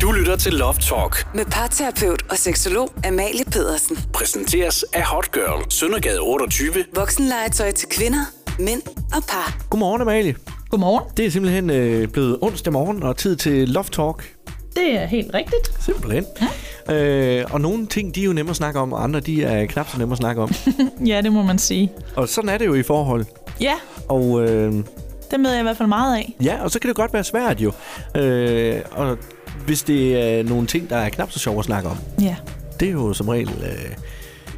[0.00, 1.34] Du lytter til Love Talk.
[1.34, 3.96] Med parterapeut og seksolog Amalie Pedersen.
[4.12, 5.70] Præsenteres af Hot Girl.
[5.70, 6.72] Søndergade 28.
[6.94, 8.18] Voksenlegetøj til kvinder,
[8.58, 8.82] mænd
[9.16, 9.56] og par.
[9.70, 10.34] Godmorgen, Amalie.
[10.70, 11.04] Godmorgen.
[11.16, 14.34] Det er simpelthen øh, blevet onsdag morgen og tid til Love Talk.
[14.74, 15.72] Det er helt rigtigt.
[15.84, 16.24] Simpelthen.
[16.88, 16.94] Ja.
[16.94, 19.66] Øh, og nogle ting, de er jo nemme at snakke om, og andre, de er
[19.66, 20.50] knap så nemme at snakke om.
[21.06, 21.92] Ja, det må man sige.
[22.16, 23.24] og sådan er det jo i forhold.
[23.60, 23.74] Ja,
[24.08, 24.72] Og øh,
[25.30, 26.34] det møder jeg i hvert fald meget af.
[26.42, 27.72] ja, og så kan det godt være svært jo.
[28.16, 29.18] Øh, og
[29.66, 31.96] hvis det er nogle ting, der er knap så sjove at snakke om.
[32.20, 32.36] Ja.
[32.80, 33.96] Det er jo som regel øh,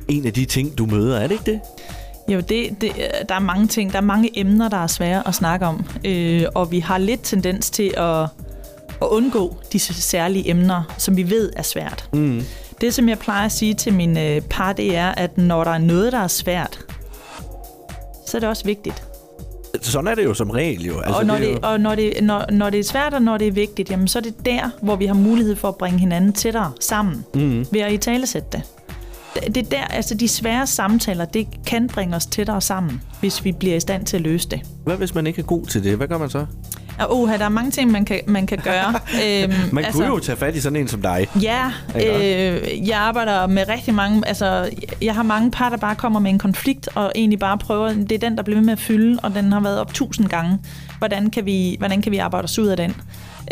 [0.09, 1.61] en af de ting, du møder, er det ikke det?
[2.29, 2.93] Jo, det, det,
[3.29, 3.93] der er mange ting.
[3.93, 5.87] Der er mange emner, der er svære at snakke om.
[6.05, 8.23] Øh, og vi har lidt tendens til at,
[9.03, 12.09] at undgå disse særlige emner, som vi ved er svært.
[12.13, 12.43] Mm.
[12.81, 15.71] Det, som jeg plejer at sige til mine øh, par, det er, at når der
[15.71, 16.79] er noget, der er svært,
[18.27, 19.03] så er det også vigtigt.
[19.83, 20.99] Sådan er det jo som regel jo.
[20.99, 23.23] Altså, og når det det, jo, og når, det, når, når det er svært, og
[23.23, 25.77] når det er vigtigt, jamen, så er det der, hvor vi har mulighed for at
[25.77, 27.67] bringe hinanden tættere sammen, mm.
[27.73, 28.63] ved at i talesætte det.
[29.35, 33.45] Det- Det er der, altså de svære samtaler, det kan bringe os tættere sammen, hvis
[33.45, 34.61] vi bliver i stand til at løse det.
[34.85, 35.97] Hvad hvis man ikke er god til det?
[35.97, 36.47] Hvad gør man så?
[36.99, 38.89] Og uha, der er mange ting, man kan, man kan gøre.
[39.25, 41.29] øhm, Man altså, kunne jo tage fat i sådan en som dig.
[41.43, 44.71] Ja, øh, jeg arbejder med rigtig mange, altså
[45.03, 48.13] jeg har mange par, der bare kommer med en konflikt, og egentlig bare prøver, det
[48.13, 50.59] er den, der bliver ved med at fylde, og den har været op tusind gange.
[50.99, 52.97] Hvordan kan vi, hvordan kan vi arbejde os ud af den?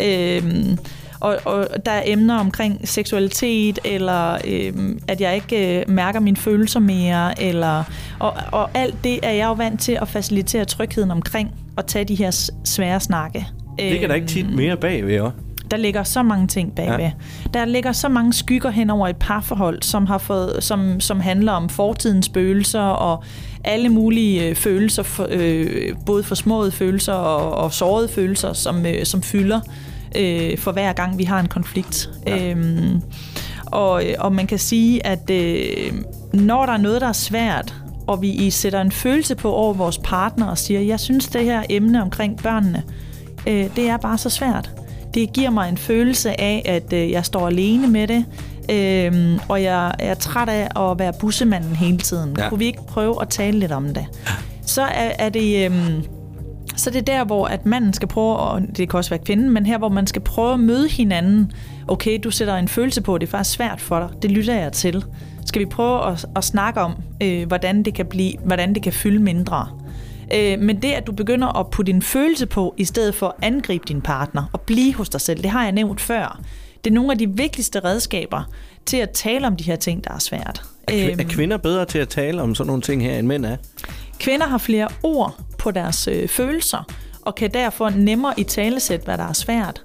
[0.01, 0.77] Øhm,
[1.19, 6.37] og, og der er emner omkring seksualitet, eller øhm, at jeg ikke øh, mærker mine
[6.37, 7.83] følelser mere, eller,
[8.19, 12.05] og, og alt det er jeg jo vant til at facilitere trygheden omkring, og tage
[12.05, 13.47] de her svære snakke.
[13.79, 15.31] Det kan der ikke tit mere bagved, jo.
[15.71, 16.99] Der ligger så mange ting bagved.
[16.99, 17.11] Ja.
[17.53, 21.51] Der ligger så mange skygger hen over et parforhold, som har fået, som, som handler
[21.51, 23.23] om fortidens spøgelser og
[23.63, 29.05] alle mulige øh, følelser, for, øh, både forsmåede følelser og, og sårede følelser, som, øh,
[29.05, 29.59] som fylder
[30.15, 32.09] øh, for hver gang vi har en konflikt.
[32.27, 32.49] Ja.
[32.49, 33.01] Øhm,
[33.65, 35.93] og, og man kan sige, at øh,
[36.33, 37.73] når der er noget, der er svært,
[38.07, 41.43] og vi i sætter en følelse på over vores partner og siger, jeg synes det
[41.43, 42.83] her emne omkring børnene,
[43.47, 44.71] øh, det er bare så svært.
[45.13, 48.25] Det giver mig en følelse af, at øh, jeg står alene med det,
[48.71, 52.35] øh, og jeg er træt af at være bussemanden hele tiden.
[52.37, 52.49] Ja.
[52.49, 54.05] Kunne vi ikke prøve at tale lidt om det?
[54.65, 55.71] Så er, er det...
[55.71, 56.03] Øh,
[56.77, 59.49] så det er der, hvor at manden skal prøve, og det kan også være kvinden,
[59.49, 61.51] men her, hvor man skal prøve at møde hinanden.
[61.87, 64.09] Okay, du sætter en følelse på, det er faktisk svært for dig.
[64.21, 65.05] Det lytter jeg til.
[65.45, 68.93] Skal vi prøve at, at snakke om, øh, hvordan, det kan blive, hvordan det kan
[68.93, 69.67] fylde mindre?
[70.35, 73.33] Øh, men det, at du begynder at putte en følelse på, i stedet for at
[73.41, 76.41] angribe din partner og blive hos dig selv, det har jeg nævnt før.
[76.83, 78.43] Det er nogle af de vigtigste redskaber
[78.85, 80.63] til at tale om de her ting, der er svært.
[80.87, 83.57] Er Øhm, kvinder bedre til at tale om sådan nogle ting her, end mænd er?
[84.19, 86.83] Kvinder har flere ord på deres øh, følelser,
[87.21, 89.81] og kan derfor nemmere i talesæt, hvad der er svært.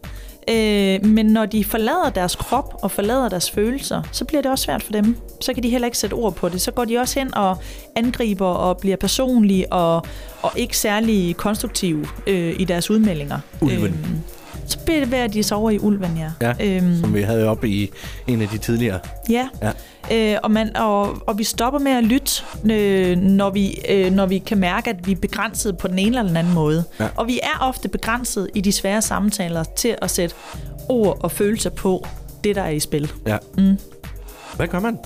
[0.49, 4.65] Øh, men når de forlader deres krop og forlader deres følelser, så bliver det også
[4.65, 5.17] svært for dem.
[5.41, 6.61] Så kan de heller ikke sætte ord på det.
[6.61, 7.57] Så går de også hen og
[7.97, 10.07] angriber og bliver personlige og,
[10.43, 13.39] og ikke særlig konstruktive øh, i deres udmeldinger.
[13.61, 13.85] Ulven.
[13.85, 14.21] Øhm,
[14.67, 16.53] så bevæger de sig over i ulven, ja.
[16.61, 17.91] Ja, Øhm, som vi havde op i
[18.27, 18.99] en af de tidligere.
[19.31, 19.73] Ja, Ja.
[20.13, 22.33] Øh, og, man, og, og vi stopper med at lytte,
[22.71, 26.09] øh, når, vi, øh, når vi kan mærke, at vi er begrænset på den ene
[26.09, 26.85] eller den anden måde.
[27.01, 27.09] Ja.
[27.17, 30.35] Og vi er ofte begrænset i de svære samtaler til at sætte
[30.89, 32.07] ord og følelser på
[32.45, 33.13] det, der er i spil.
[33.27, 33.39] Ja.
[33.59, 33.77] Mm.
[34.57, 34.99] Hvad gør man?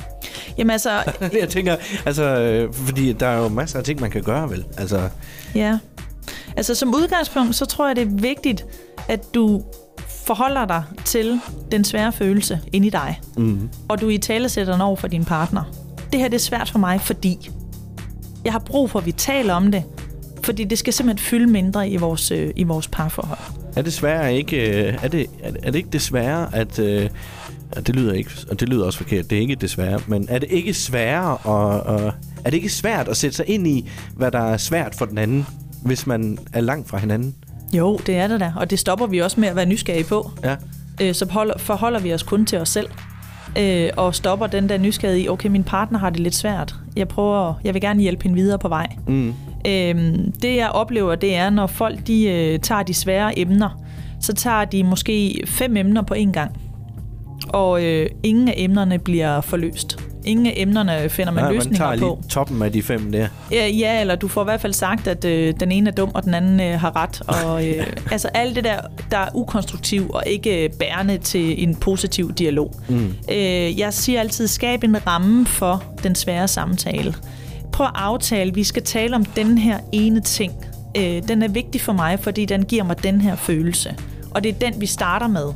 [0.59, 0.91] Jamen altså,
[1.41, 4.65] Jeg tænker, altså, øh, fordi der er jo masser af ting, man kan gøre, vel?
[4.79, 5.09] Altså,
[5.55, 5.79] ja.
[6.57, 8.67] Altså som udgangspunkt, så tror jeg, det er vigtigt,
[9.09, 9.63] at du
[10.27, 11.41] forholder dig til
[11.71, 13.21] den svære følelse inde i dig.
[13.37, 15.63] mm, og du i tale sætter den over for din partner.
[16.13, 17.51] Det her det er svært for mig, fordi
[18.45, 19.85] jeg har brug for, at vi taler om det,
[20.43, 23.39] fordi det skal simpelthen fylde mindre i vores, øh, i vores parforhold.
[23.77, 27.11] er det svære ikke, øh, er det, er, er det ikke desværre, at, øh,
[27.73, 30.39] at det lyder ikke, og det lyder også forkert, det er ikke desværre, men er
[30.39, 32.13] det ikke sværere, og, og,
[32.45, 35.19] er det ikke svært at sætte sig ind i, hvad der er svært for den
[35.19, 35.47] anden,
[35.83, 37.35] hvis man er langt fra hinanden?
[37.73, 40.31] Jo, det er det da, og det stopper vi også med at være nysgerrige på.
[40.45, 40.57] Ja.
[41.03, 42.89] Øh, så holder, forholder vi os kun til os selv,
[43.59, 46.75] øh, og stopper den der nysgerrighed i, okay, min partner har det lidt svært.
[46.97, 48.87] Jeg prøver, jeg vil gerne hjælpe hende videre på vej.
[49.07, 49.35] Mm.
[49.67, 53.83] Øhm, det jeg oplever, det er, når folk de, øh, tager de svære emner,
[54.21, 56.57] så tager de måske fem emner på en gang.
[57.49, 60.06] Og øh, ingen af emnerne bliver forløst.
[60.27, 62.19] Ingen af emnerne finder man Nej, man løsninger tager lige på.
[62.29, 63.29] toppen af de fem der.
[63.53, 66.11] Ja, ja, eller du får i hvert fald sagt, at øh, den ene er dum,
[66.15, 67.23] og den anden øh, har ret.
[67.45, 68.81] Og, øh, altså alt det der,
[69.11, 72.75] der er ukonstruktiv og ikke bærende til en positiv dialog.
[72.89, 73.15] Mm.
[73.31, 77.15] Øh, jeg siger altid, skab en ramme for den svære samtale.
[77.73, 80.53] Prøv at aftale, vi skal tale om den her ene ting.
[80.97, 83.95] Øh, den er vigtig for mig, fordi den giver mig den her følelse.
[84.31, 85.53] Og det er den, vi starter med.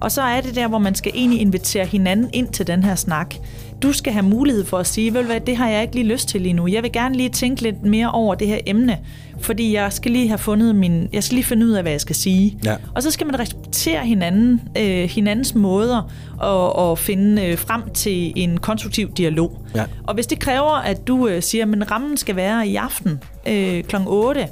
[0.00, 2.94] Og så er det der, hvor man skal egentlig invitere hinanden ind til den her
[2.94, 3.34] snak.
[3.82, 6.28] Du skal have mulighed for at sige, vel hvad, det har jeg ikke lige lyst
[6.28, 6.66] til lige nu.
[6.66, 8.98] Jeg vil gerne lige tænke lidt mere over det her emne,
[9.40, 12.00] fordi jeg skal lige have fundet min, jeg skal lige finde ud af, hvad jeg
[12.00, 12.58] skal sige.
[12.64, 12.76] Ja.
[12.94, 18.32] Og så skal man respektere hinanden, øh, hinandens måder og, og finde øh, frem til
[18.36, 19.58] en konstruktiv dialog.
[19.74, 19.84] Ja.
[20.06, 23.82] Og hvis det kræver, at du øh, siger, at rammen skal være i aften øh,
[23.82, 23.96] kl.
[24.06, 24.48] 8,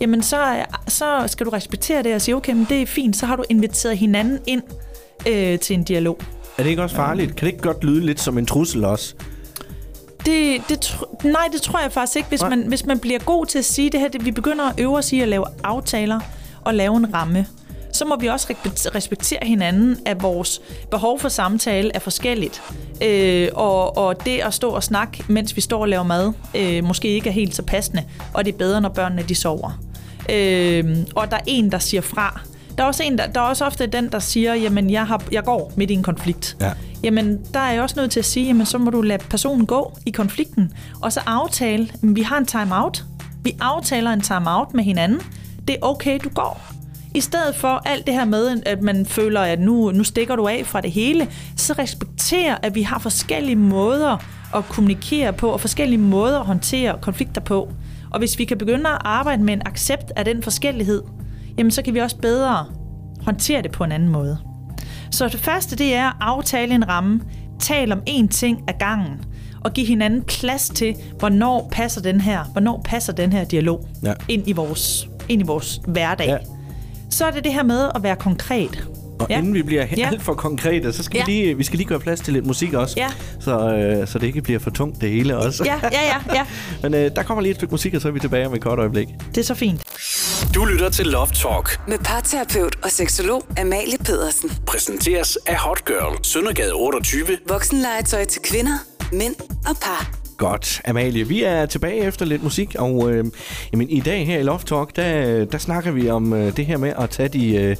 [0.00, 0.36] jamen så,
[0.88, 3.44] så skal du respektere det og sige, okay, men det er fint, så har du
[3.48, 4.62] inviteret hinanden ind
[5.28, 6.20] øh, til en dialog.
[6.60, 7.36] Er det ikke også farligt?
[7.36, 9.14] Kan det ikke godt lyde lidt som en trussel også?
[10.26, 12.28] Det, det, tr- nej, det tror jeg faktisk ikke.
[12.28, 14.80] Hvis man, hvis man bliver god til at sige det her, det, vi begynder at
[14.80, 16.20] øve os i at lave aftaler
[16.60, 17.46] og lave en ramme,
[17.92, 20.60] så må vi også respek- respektere hinanden, at vores
[20.90, 22.62] behov for samtale er forskelligt.
[23.02, 26.84] Øh, og, og det at stå og snakke, mens vi står og laver mad, øh,
[26.84, 28.04] måske ikke er helt så passende,
[28.34, 29.80] og det er bedre, når børnene de sover.
[30.30, 32.40] Øh, og der er en, der siger fra.
[32.80, 35.22] Der er også, en, der, der er også ofte den, der siger, jamen jeg, har,
[35.32, 36.56] jeg går midt i en konflikt.
[36.60, 36.72] Ja.
[37.02, 39.66] Jamen, der er jeg også nødt til at sige, jamen så må du lade personen
[39.66, 40.72] gå i konflikten,
[41.02, 43.04] og så aftale, at vi har en time-out.
[43.42, 45.20] Vi aftaler en time-out med hinanden.
[45.68, 46.60] Det er okay, du går.
[47.14, 50.48] I stedet for alt det her med, at man føler, at nu, nu stikker du
[50.48, 54.24] af fra det hele, så respekter, at vi har forskellige måder
[54.54, 57.72] at kommunikere på, og forskellige måder at håndtere konflikter på.
[58.10, 61.02] Og hvis vi kan begynde at arbejde med en accept af den forskellighed,
[61.58, 62.66] jamen så kan vi også bedre
[63.22, 64.38] håndtere det på en anden måde.
[65.10, 67.20] Så det første, det er at aftale en ramme,
[67.60, 69.12] tal om én ting ad gangen,
[69.64, 74.12] og give hinanden plads til, hvornår passer den her, hvornår passer den her dialog Ja.
[74.28, 76.26] ind, i vores, ind i vores hverdag.
[76.26, 76.32] Ja.
[76.32, 76.38] Ja.
[77.10, 78.88] Så er det det her med at være konkret.
[79.20, 79.38] Og ja.
[79.38, 80.06] inden vi bliver Ja.
[80.06, 81.24] alt for konkrete, så skal Ja.
[81.24, 82.94] vi, lige, vi skal lige gøre plads til lidt musik også.
[82.98, 83.06] Ja.
[83.40, 85.64] Så, øh, så det ikke bliver for tungt det hele også.
[85.64, 86.42] Ja, ja, ja, ja.
[86.82, 88.60] Men øh, der kommer lige et stykke musik, og så er vi tilbage om et
[88.60, 89.08] kort øjeblik.
[89.34, 89.82] Det er så fint.
[90.54, 91.88] Du lytter til Love Talk.
[91.88, 94.50] Med parterapeut og seksolog Amalie Pedersen.
[94.66, 96.24] Præsenteres af Hot Girl.
[96.24, 97.24] Søndergade 28.
[97.48, 98.78] Voksenlegetøj til kvinder,
[99.12, 99.34] mænd
[99.68, 100.10] og par.
[100.36, 101.28] Godt, Amalie.
[101.28, 103.24] Vi er tilbage efter lidt musik, og øh,
[103.72, 106.76] jamen, i dag her i Love Talk, der, der snakker vi om øh, det her
[106.76, 107.76] med at tage de, øh,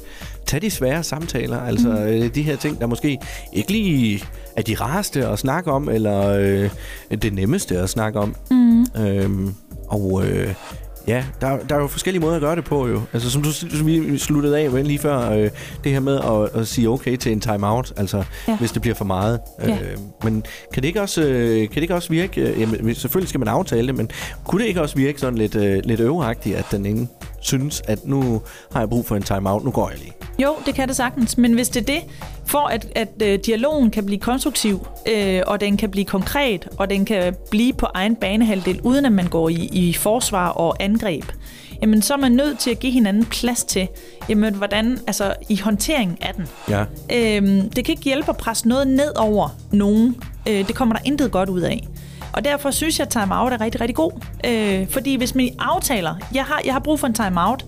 [0.47, 1.59] tage de svære samtaler.
[1.61, 1.95] Altså mm.
[1.95, 3.17] øh, de her ting, der måske
[3.53, 4.23] ikke lige
[4.57, 6.69] er de rareste at snakke om, eller øh,
[7.21, 8.35] det nemmeste at snakke om.
[8.51, 8.85] Mm.
[8.97, 9.55] Øhm,
[9.87, 10.53] og øh,
[11.07, 13.01] ja, der, der er jo forskellige måder at gøre det på jo.
[13.13, 15.49] Altså som, du, som vi sluttede af med lige før, øh,
[15.83, 18.57] det her med at, at sige okay til en timeout, altså ja.
[18.57, 19.39] Hvis det bliver for meget.
[19.61, 19.73] Ja.
[19.73, 20.43] Øh, men
[20.73, 23.47] kan det ikke også, øh, kan det ikke også virke, øh, jamen, selvfølgelig skal man
[23.47, 24.09] aftale det, men
[24.45, 27.07] kunne det ikke også virke sådan lidt, øh, lidt øveragtigt, at den ene
[27.41, 30.13] synes, at nu har jeg brug for en timeout, nu går jeg lige.
[30.41, 32.01] Jo, det kan det sagtens, men hvis det er det,
[32.45, 36.89] for at, at øh, dialogen kan blive konstruktiv, øh, og den kan blive konkret, og
[36.89, 41.25] den kan blive på egen banehalvdel, uden at man går i, i forsvar og angreb,
[41.81, 43.87] jamen så er man nødt til at give hinanden plads til,
[44.29, 46.47] jamen hvordan, altså i håndteringen af den.
[46.69, 46.83] Ja.
[47.13, 50.15] Øhm, det kan ikke hjælpe at presse noget ned over nogen.
[50.49, 51.87] Øh, det kommer der intet godt ud af.
[52.33, 54.11] Og derfor synes jeg, at timeout er rigtig, rigtig god.
[54.45, 57.65] Øh, fordi hvis man aftaler, jeg har, jeg har brug for en timeout,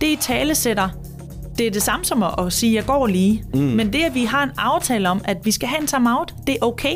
[0.00, 0.88] det i tale sætter,
[1.60, 3.44] det er det samme som at at sige, at jeg går lige.
[3.54, 3.60] Mm.
[3.60, 6.52] Men det, at vi har en aftale om, at vi skal have en timeout, det
[6.62, 6.94] er okay.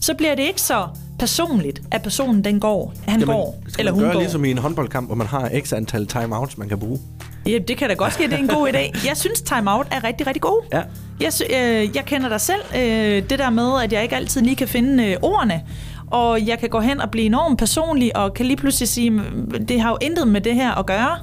[0.00, 0.86] Så bliver det ikke så
[1.18, 4.20] personligt, at personen den går, han går, skal eller hun gøre går.
[4.20, 6.98] ligesom i en håndboldkamp, hvor man har x antal timeouts, man kan bruge?
[7.46, 9.06] Ja, det kan da godt ske, det er en god idé.
[9.08, 10.62] Jeg synes, timeout er rigtig, rigtig god.
[10.72, 10.82] Ja.
[11.20, 12.60] Jeg, øh, jeg kender dig selv.
[12.76, 15.60] Øh, det der med, at jeg ikke altid lige kan finde øh, ordene.
[16.06, 19.64] Og jeg kan gå hen og blive enormt personlig, og kan lige pludselig sige, "Mm,
[19.68, 21.16] det har jo intet med det her at gøre.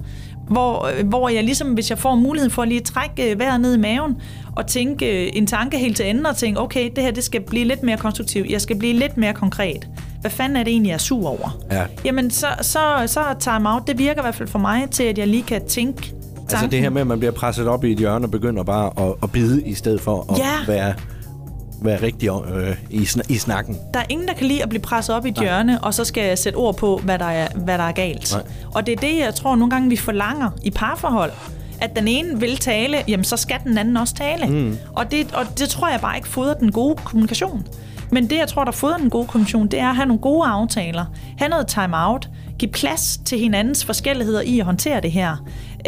[0.47, 3.75] Hvor, hvor jeg ligesom, hvis jeg får muligheden for at lige trække øh, vejret ned
[3.75, 4.17] i maven,
[4.55, 7.41] og tænke øh, en tanke helt til enden, og tænke, okay, det her det skal
[7.41, 8.49] blive lidt mere konstruktivt.
[8.49, 9.87] Jeg skal blive lidt mere konkret.
[10.21, 11.57] Hvad fanden er det egentlig, jeg er sur over?
[11.71, 11.83] Ja.
[12.05, 15.17] Jamen, så, så, så er time-out, det virker i hvert fald for mig til, at
[15.17, 16.15] jeg lige kan tænke tanken.
[16.51, 19.07] Altså det her med, at man bliver presset op i et hjørne og begynder bare
[19.07, 20.43] at, at bide, i stedet for at Ja.
[20.67, 20.93] være,
[21.81, 23.77] være rigtig øh, i, sn- i snakken.
[23.93, 26.05] Der er ingen, der kan lide at blive presset op i et hjørne, og så
[26.05, 28.31] skal jeg sætte ord på, hvad der er, hvad der er galt.
[28.33, 28.43] Nej.
[28.75, 31.31] Og det er det, jeg tror nogle gange, vi forlanger i parforhold.
[31.81, 34.47] At den ene vil tale, jamen så skal den anden også tale.
[34.47, 34.77] Mm.
[34.95, 37.67] Og, det, og det tror jeg bare ikke fodrer den gode kommunikation.
[38.11, 40.47] Men det, jeg tror, der fodrer den gode kommunikation, det er at have nogle gode
[40.47, 41.05] aftaler.
[41.37, 42.29] Have noget time-out.
[42.59, 45.37] Give plads til hinandens forskelligheder i at håndtere det her.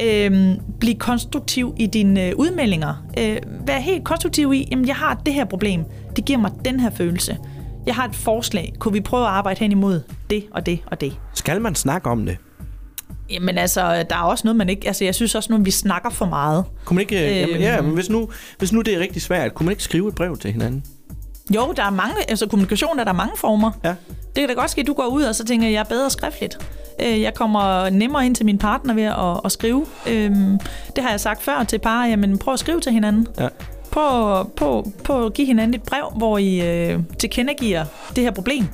[0.04, 3.06] Øhm, bliv konstruktiv i dine øh, udmeldinger.
[3.20, 3.38] Øh,
[3.68, 5.84] vær helt konstruktiv i, jamen jeg har det her problem.
[6.16, 7.38] Det giver mig den her følelse.
[7.86, 8.74] Jeg har et forslag.
[8.80, 11.14] Kunne vi prøve at arbejde hen imod det og det og det?
[11.34, 12.38] Skal man snakke om det?
[13.30, 14.88] Jamen altså, der er også noget, man ikke...
[14.88, 16.66] Altså, jeg synes også, at vi snakker for meget.
[16.86, 17.62] Kunne man ikke, øh, jamen, Øhm.
[17.64, 20.16] ja, men hvis nu, hvis nu det er rigtig svært, kunne man ikke skrive et
[20.16, 20.84] brev til hinanden?
[21.56, 22.16] Jo, der er mange...
[22.30, 23.72] Altså, kommunikation er der mange former.
[23.84, 23.90] Ja.
[23.90, 25.84] Det kan da godt ske, at du går ud og så tænker, at jeg er
[25.84, 26.58] bedre skriftligt.
[27.06, 29.86] Øh, Jeg kommer nemmere ind til min partner ved at, at skrive.
[30.10, 30.60] Øhm,
[30.96, 32.06] Det har jeg sagt før til par.
[32.06, 33.28] Jamen, prøv at skrive til hinanden.
[33.40, 33.48] Ja.
[33.92, 38.66] Prøv, på, på at give hinanden et brev, hvor I øh, tilkendegiver det her problem.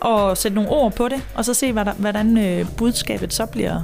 [0.00, 3.46] Og sætte nogle ord på det, og så se, hvad der, hvordan øh, budskabet så
[3.46, 3.80] bliver.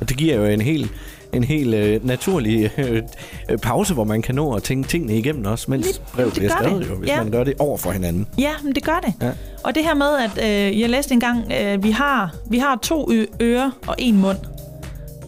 [0.00, 0.90] Og det giver jo en helt
[1.32, 3.02] en helt øh, naturlig øh,
[3.62, 6.82] pause, hvor man kan nå at tænke tingene igennem også, mens Lidt- det bliver skrevet
[6.82, 6.90] det.
[6.90, 7.22] jo, hvis Ja.
[7.22, 8.26] man gør det over for hinanden.
[8.38, 9.14] Ja, men det gør det.
[9.26, 9.30] Ja.
[9.64, 13.10] Og det her med, at øh, jeg læste engang, øh, vi, har, vi har to
[13.42, 14.38] ører og en mund.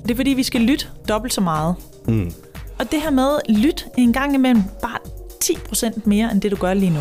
[0.03, 1.75] Det er fordi, vi skal lytte dobbelt så meget.
[2.09, 2.33] Mm.
[2.79, 4.99] Og det her med lyt en gang imellem bare
[5.45, 7.01] 10% mere, end det du gør lige nu.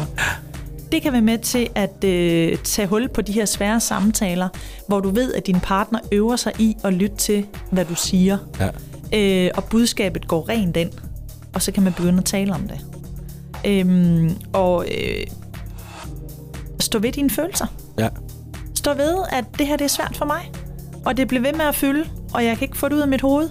[0.91, 4.49] Det kan være med til at øh, tage hul på de her svære samtaler,
[4.87, 8.37] hvor du ved, at din partner øver sig i at lytte til, hvad du siger.
[8.59, 8.69] Ja.
[9.13, 10.91] Øh, og budskabet går rent ind,
[11.53, 12.79] og så kan man begynde at tale om det.
[13.65, 15.23] Øhm, og øh,
[16.79, 17.65] stå ved dine følelser.
[17.99, 18.09] Ja.
[18.75, 20.51] Stå ved, at det her det er svært for mig,
[21.05, 23.07] og det bliver ved med at fylde, og jeg kan ikke få det ud af
[23.07, 23.49] mit hoved.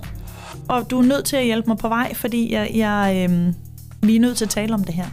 [0.68, 3.54] Og du er nødt til at hjælpe mig på vej, fordi jeg, jeg, øhm,
[4.02, 5.06] vi er nødt til at tale om det her.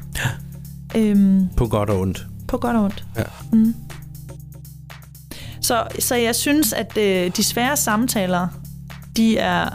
[0.96, 2.28] øhm, På godt og ondt.
[2.48, 3.06] på godt og ondt.
[3.18, 3.24] Ja.
[3.52, 3.76] Mm.
[5.62, 8.48] Så, så jeg synes, at øh, de svære samtaler,
[9.18, 9.70] de er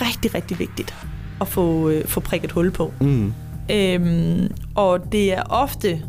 [0.00, 0.94] rigtig, rigtig vigtigt
[1.40, 2.92] at få, øh, få prikket hul på.
[3.00, 3.32] Mm.
[3.70, 6.02] Øhm, og det er ofte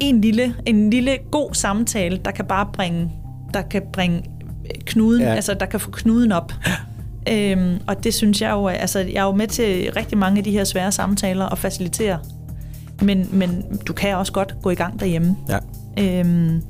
[0.00, 3.10] en lille, en lille god samtale, der kan bare bringe,
[3.54, 4.22] der kan bringe
[4.86, 5.34] knuden, Ja.
[5.34, 6.52] altså der kan få knuden op.
[7.32, 10.44] øhm, og det synes jeg jo, altså jeg er jo med til rigtig mange af
[10.44, 12.18] de her svære samtaler og facilitere.
[13.02, 15.36] Men, men du kan også godt gå i gang derhjemme.
[15.48, 15.58] Ja.
[16.20, 16.62] Øhm,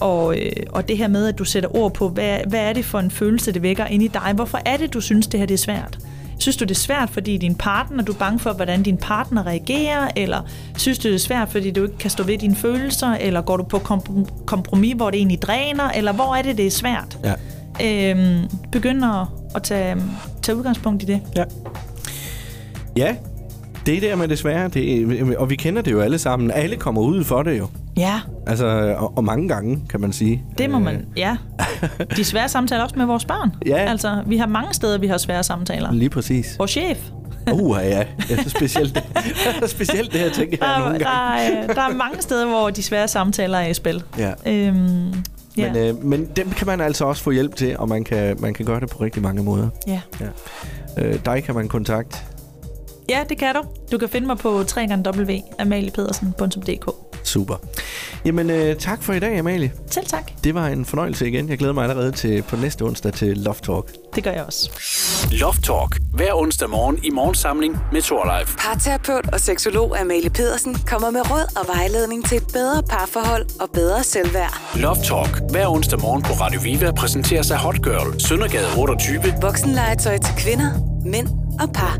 [0.00, 2.84] og, øh, og det her med, at du sætter ord på, hvad, hvad er det
[2.84, 4.32] for en følelse, det vækker ind i dig?
[4.34, 5.98] Hvorfor er det, du synes, det her det er svært?
[6.38, 9.46] Synes du, det er svært, fordi din partner, du er bange for, hvordan din partner
[9.46, 10.08] reagerer?
[10.16, 10.40] Eller
[10.76, 13.08] synes du, det er svært, fordi du ikke kan stå ved dine følelser?
[13.14, 15.90] Eller går du på komprom- kompromis, hvor det egentlig dræner?
[15.90, 17.18] Eller hvor er det, det er svært?
[17.24, 17.34] Ja.
[18.10, 19.96] Øhm, begynd at, at tage,
[20.42, 21.20] tage udgangspunkt i det.
[21.36, 21.44] Ja.
[22.96, 23.16] Ja,
[23.86, 24.68] det er der med det svære.
[24.68, 26.50] Det, og vi kender det jo alle sammen.
[26.50, 27.66] Alle kommer ud for det jo.
[27.96, 30.44] Ja, Altså, og, og mange gange, kan man sige.
[30.58, 31.06] det må Øh, man.
[31.16, 31.36] Ja.
[32.16, 33.50] De svære samtaler også med vores børn.
[33.66, 33.76] Ja.
[33.76, 35.92] Altså, vi har mange steder, vi har svære samtaler.
[35.92, 36.58] Lige præcis.
[36.58, 36.98] Vores chef.
[37.52, 38.04] Uh, ja.
[38.30, 39.04] ja specielt,
[39.66, 41.56] specielt det her, tænker Der, jeg nogle der, gange.
[41.56, 44.02] er, der er mange steder, hvor de svære samtaler er i spil.
[44.18, 44.32] Ja.
[44.46, 45.08] Øhm,
[45.56, 45.72] ja.
[45.72, 48.54] Men, øh, men dem kan man altså også få hjælp til, og man kan, man
[48.54, 49.68] kan gøre det på rigtig mange måder.
[49.86, 50.00] ja.
[50.98, 52.18] Øh, dig kan man kontakte.
[53.08, 53.62] ja, det kan du.
[53.92, 56.90] Du kan finde mig på www.amaliepedersen.dk
[57.24, 57.54] Super.
[58.24, 59.72] Jamen, øh, tak for i dag, Amalie.
[59.90, 60.30] Selv tak.
[60.44, 61.48] Det var en fornøjelse igen.
[61.48, 63.84] Jeg glæder mig allerede til på næste onsdag til Love Talk.
[64.14, 64.70] Det gør jeg også.
[65.32, 65.98] Loft Talk.
[66.12, 68.56] Hver onsdag morgen i morgensamling med Thorlife.
[68.58, 73.68] Parterapeut og seksolog Amalie Pedersen kommer med råd og vejledning til et bedre parforhold og
[73.74, 74.60] bedre selvværd.
[74.76, 75.50] Loft Talk.
[75.50, 78.20] Hver onsdag morgen på Radio Viva præsenteres af Hot Girl.
[78.20, 79.20] Søndergade 28.
[79.40, 80.70] Voksenlegetøj til kvinder,
[81.04, 81.28] mænd
[81.60, 81.98] og par.